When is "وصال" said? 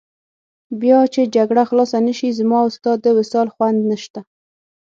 3.17-3.47